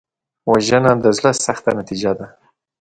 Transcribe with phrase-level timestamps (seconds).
[0.51, 2.27] وژنه د زړه سختۍ نتیجه ده